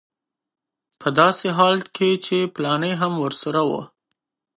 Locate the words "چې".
2.25-2.37